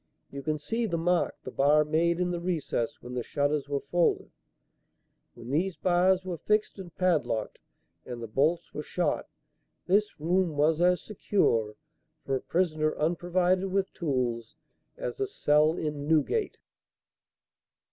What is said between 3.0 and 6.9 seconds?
when the shutters were folded. When these bars were fixed